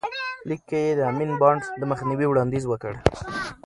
[0.47, 2.93] لیک کې یې د امین بانډ د مخنیوي وړاندیز وکړ.